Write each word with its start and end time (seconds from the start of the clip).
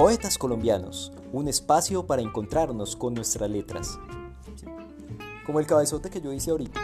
Poetas 0.00 0.38
colombianos, 0.38 1.12
un 1.30 1.46
espacio 1.46 2.06
para 2.06 2.22
encontrarnos 2.22 2.96
con 2.96 3.12
nuestras 3.12 3.50
letras. 3.50 3.98
Como 5.44 5.60
el 5.60 5.66
cabezote 5.66 6.08
que 6.08 6.22
yo 6.22 6.32
hice 6.32 6.52
ahorita. 6.52 6.80